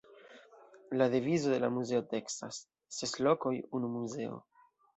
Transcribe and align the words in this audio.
La 0.97 1.07
devizo 1.15 1.51
de 1.51 1.59
la 1.65 1.69
muzeo 1.75 2.07
tekstas: 2.15 2.59
„Ses 2.99 3.15
lokoj, 3.29 3.55
unu 3.81 3.95
muzeo“. 4.01 4.45